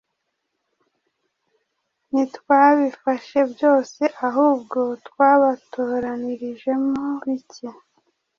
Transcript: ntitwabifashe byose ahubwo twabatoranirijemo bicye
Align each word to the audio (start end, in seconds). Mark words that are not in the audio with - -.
ntitwabifashe 2.09 3.39
byose 3.53 4.01
ahubwo 4.27 4.79
twabatoranirijemo 5.07 7.03
bicye 7.23 7.69